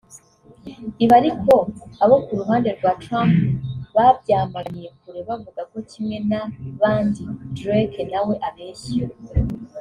Ibi 1.03 1.13
ariko 1.21 1.53
abo 2.03 2.15
ku 2.25 2.31
ruhande 2.39 2.69
rwa 2.77 2.91
Trump 3.03 3.33
babyamaganiye 3.95 4.89
kure 4.99 5.19
bavuga 5.29 5.61
ko 5.71 5.77
kimwe 5.91 6.17
n’abandi 6.29 7.21
Drake 7.57 8.01
nawe 8.11 8.35
abeshya 8.47 9.05